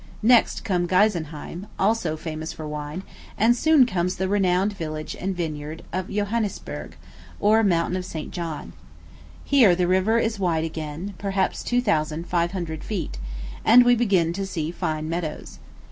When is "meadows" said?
15.07-15.59